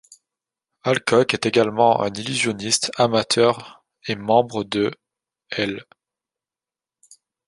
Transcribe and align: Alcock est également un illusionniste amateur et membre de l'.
Alcock 0.81 1.35
est 1.35 1.45
également 1.45 2.01
un 2.01 2.11
illusionniste 2.11 2.91
amateur 2.97 3.83
et 4.07 4.15
membre 4.15 4.63
de 4.63 4.91
l'. 5.57 5.83